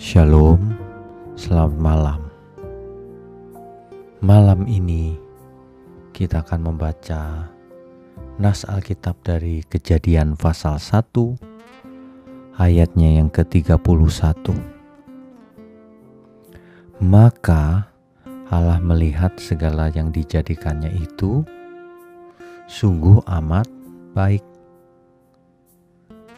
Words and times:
Shalom, 0.00 0.56
selamat 1.36 1.76
malam. 1.76 2.20
Malam 4.24 4.64
ini 4.64 5.12
kita 6.16 6.40
akan 6.40 6.72
membaca 6.72 7.52
nas 8.40 8.64
Alkitab 8.64 9.20
dari 9.20 9.60
Kejadian 9.68 10.40
pasal 10.40 10.80
1 10.80 11.04
ayatnya 12.56 13.20
yang 13.20 13.28
ke-31. 13.28 14.40
Maka 17.04 17.92
Allah 18.48 18.80
melihat 18.80 19.36
segala 19.36 19.92
yang 19.92 20.08
dijadikannya 20.08 20.96
itu 20.96 21.44
sungguh 22.72 23.20
amat 23.28 23.68
baik. 24.16 24.40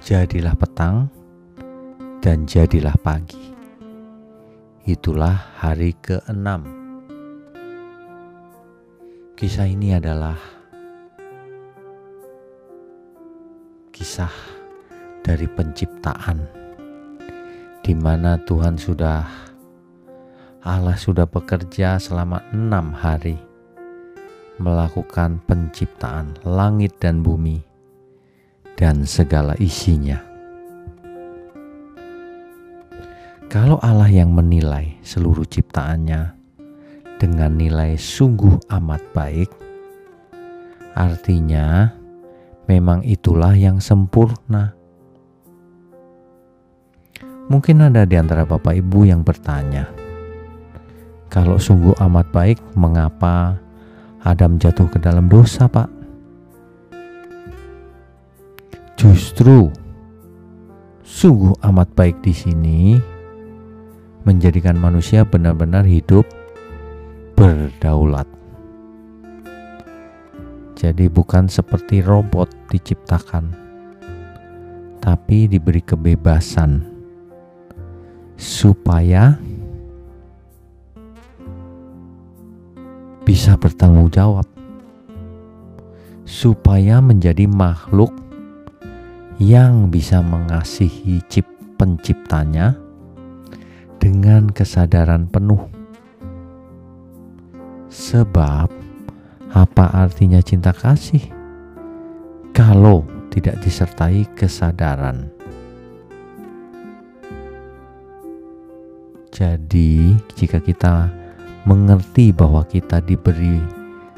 Jadilah 0.00 0.56
petang 0.56 1.12
dan 2.24 2.48
jadilah 2.48 2.96
pagi. 3.04 3.49
Itulah 4.88 5.60
hari 5.60 5.92
keenam 6.00 6.64
Kisah 9.36 9.68
ini 9.68 9.96
adalah 9.96 10.36
kisah 13.88 14.32
dari 15.24 15.48
penciptaan 15.48 16.44
di 17.80 17.92
mana 17.96 18.36
Tuhan 18.40 18.76
sudah 18.76 19.24
Allah 20.60 20.96
sudah 20.96 21.24
bekerja 21.24 21.96
selama 21.96 22.44
enam 22.52 22.92
hari 22.92 23.40
melakukan 24.60 25.40
penciptaan 25.48 26.36
langit 26.44 27.00
dan 27.00 27.24
bumi 27.24 27.64
dan 28.76 29.08
segala 29.08 29.56
isinya. 29.56 30.29
Kalau 33.50 33.82
Allah 33.82 34.06
yang 34.06 34.30
menilai 34.30 34.94
seluruh 35.02 35.42
ciptaannya 35.42 36.38
dengan 37.18 37.50
nilai 37.58 37.98
sungguh 37.98 38.62
amat 38.70 39.02
baik, 39.10 39.50
artinya 40.94 41.90
memang 42.70 43.02
itulah 43.02 43.50
yang 43.58 43.82
sempurna. 43.82 44.78
Mungkin 47.50 47.90
ada 47.90 48.06
di 48.06 48.14
antara 48.14 48.46
Bapak 48.46 48.70
Ibu 48.70 49.10
yang 49.10 49.26
bertanya, 49.26 49.90
kalau 51.26 51.58
sungguh 51.58 51.98
amat 52.06 52.30
baik, 52.30 52.62
mengapa 52.78 53.58
Adam 54.22 54.62
jatuh 54.62 54.86
ke 54.86 55.02
dalam 55.02 55.26
dosa, 55.26 55.66
Pak? 55.66 55.90
Justru 58.94 59.74
sungguh 61.02 61.58
amat 61.66 61.90
baik 61.98 62.22
di 62.22 62.30
sini 62.30 62.78
menjadikan 64.24 64.76
manusia 64.76 65.24
benar-benar 65.24 65.84
hidup 65.88 66.28
berdaulat. 67.36 68.28
Jadi 70.76 71.12
bukan 71.12 71.44
seperti 71.44 72.00
robot 72.00 72.48
diciptakan, 72.72 73.52
tapi 75.04 75.44
diberi 75.44 75.84
kebebasan 75.84 76.80
supaya 78.40 79.36
bisa 83.28 83.60
bertanggung 83.60 84.08
jawab, 84.08 84.48
supaya 86.24 87.04
menjadi 87.04 87.44
makhluk 87.44 88.16
yang 89.36 89.92
bisa 89.92 90.24
mengasihi 90.24 91.20
cip 91.28 91.44
penciptanya 91.76 92.76
dengan 94.00 94.48
kesadaran 94.48 95.28
penuh. 95.28 95.60
Sebab, 97.92 98.72
apa 99.52 99.86
artinya 99.92 100.40
cinta 100.40 100.72
kasih? 100.72 101.20
Kalau 102.56 103.04
tidak 103.28 103.60
disertai 103.60 104.24
kesadaran? 104.32 105.28
Jadi, 109.30 110.16
jika 110.34 110.58
kita 110.58 111.12
mengerti 111.68 112.32
bahwa 112.32 112.64
kita 112.64 113.04
diberi 113.04 113.60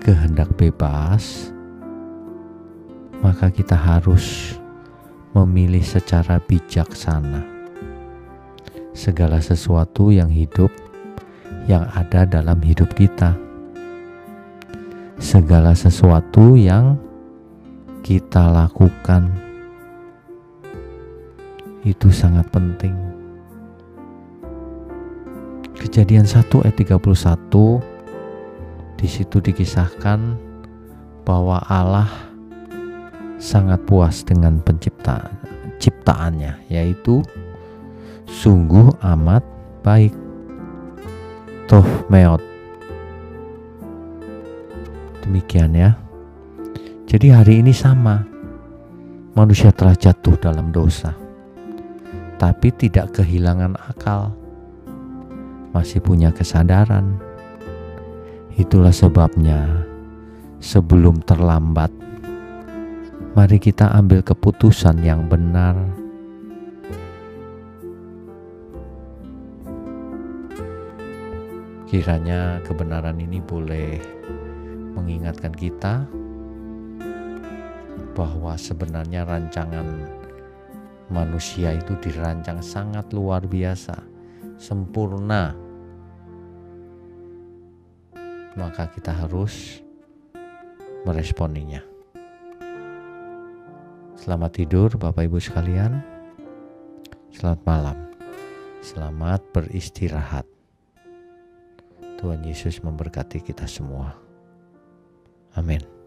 kehendak 0.00 0.54
bebas, 0.54 1.50
maka 3.20 3.50
kita 3.50 3.74
harus 3.74 4.54
memilih 5.34 5.82
secara 5.82 6.38
bijaksana 6.38 7.53
segala 8.94 9.42
sesuatu 9.42 10.14
yang 10.14 10.30
hidup 10.30 10.70
yang 11.66 11.84
ada 11.92 12.24
dalam 12.24 12.62
hidup 12.62 12.88
kita 12.94 13.34
segala 15.18 15.74
sesuatu 15.74 16.54
yang 16.58 16.98
kita 18.04 18.52
lakukan 18.52 19.32
itu 21.84 22.08
sangat 22.08 22.48
penting. 22.48 22.96
Kejadian 25.76 26.24
1 26.24 26.48
ayat 26.64 26.76
31 26.80 26.96
di 28.96 29.08
situ 29.08 29.36
dikisahkan 29.36 30.20
bahwa 31.28 31.60
Allah 31.68 32.08
sangat 33.36 33.84
puas 33.84 34.24
dengan 34.24 34.64
pencipta 34.64 35.28
ciptaannya 35.76 36.72
yaitu 36.72 37.20
sungguh 38.28 38.92
amat 39.00 39.42
baik. 39.84 40.12
Toh 41.64 41.86
meot 42.12 42.54
Demikian 45.24 45.72
ya. 45.72 45.96
Jadi 47.08 47.32
hari 47.32 47.64
ini 47.64 47.72
sama. 47.72 48.20
Manusia 49.32 49.72
telah 49.72 49.96
jatuh 49.96 50.36
dalam 50.36 50.68
dosa. 50.68 51.16
Tapi 52.36 52.68
tidak 52.76 53.16
kehilangan 53.16 53.72
akal. 53.88 54.36
Masih 55.72 56.04
punya 56.04 56.28
kesadaran. 56.28 57.16
Itulah 58.54 58.92
sebabnya 58.92 59.88
sebelum 60.60 61.24
terlambat 61.24 61.90
mari 63.34 63.58
kita 63.58 63.90
ambil 63.96 64.22
keputusan 64.22 65.02
yang 65.02 65.26
benar. 65.26 66.03
Kiranya 71.84 72.64
kebenaran 72.64 73.20
ini 73.20 73.44
boleh 73.44 74.00
mengingatkan 74.96 75.52
kita 75.52 76.08
bahwa 78.16 78.56
sebenarnya 78.56 79.28
rancangan 79.28 79.84
manusia 81.12 81.76
itu 81.76 81.92
dirancang 82.00 82.64
sangat 82.64 83.12
luar 83.12 83.44
biasa, 83.44 84.00
sempurna. 84.56 85.52
Maka 88.56 88.88
kita 88.88 89.12
harus 89.12 89.84
meresponinya. 91.04 91.84
Selamat 94.16 94.56
tidur 94.56 94.88
Bapak 94.96 95.28
Ibu 95.28 95.36
sekalian. 95.36 96.00
Selamat 97.28 97.60
malam. 97.68 97.98
Selamat 98.80 99.42
beristirahat. 99.52 100.53
Tuhan 102.18 102.42
Yesus 102.44 102.80
memberkati 102.80 103.42
kita 103.42 103.66
semua. 103.68 104.14
Amin. 105.54 106.03